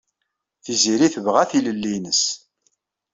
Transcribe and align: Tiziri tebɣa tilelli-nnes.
Tiziri 0.63 1.07
tebɣa 1.13 1.43
tilelli-nnes. 1.49 2.23